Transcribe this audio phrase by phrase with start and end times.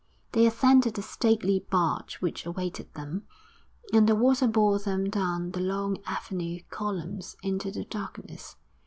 [0.31, 3.27] They ascended the stately barge which awaited them,
[3.93, 8.55] and the water bore them down the long avenue of columns into the darkness.